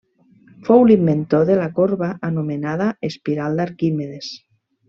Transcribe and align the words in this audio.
Fou 0.69 0.79
l'inventor 0.91 1.43
de 1.51 1.57
la 1.59 1.69
corba 1.81 2.09
anomenada 2.31 2.91
espiral 3.11 3.61
d'Arquimedes. 3.63 4.33